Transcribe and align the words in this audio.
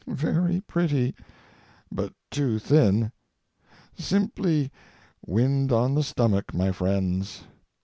Very 0.07 0.61
pretty, 0.61 1.13
but 1.91 2.11
too 2.31 2.57
thin—simply 2.57 4.71
wind 5.23 5.71
on 5.71 5.93
the 5.93 6.01
stomach, 6.01 6.55
my 6.55 6.71
friends. 6.71 7.43